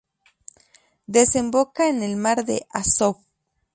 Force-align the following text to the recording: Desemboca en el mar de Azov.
Desemboca 1.05 1.87
en 1.87 2.01
el 2.01 2.15
mar 2.15 2.43
de 2.43 2.65
Azov. 2.71 3.17